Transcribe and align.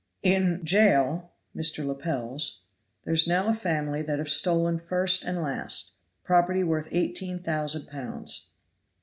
"In 0.23 0.65
Jail 0.65 1.29
(Mr. 1.55 1.85
Lepel's), 1.85 2.61
there 3.03 3.13
is 3.13 3.27
now 3.27 3.45
a 3.47 3.53
family 3.53 4.01
that 4.01 4.17
have 4.17 4.29
stolen, 4.29 4.79
first 4.79 5.23
and 5.23 5.43
last, 5.43 5.91
property 6.23 6.63
worth 6.63 6.87
eighteen 6.89 7.37
thousand 7.37 7.85
pounds. 7.87 8.49